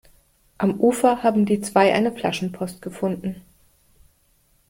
[0.57, 3.41] Am Ufer haben die zwei eine Flaschenpost gefunden.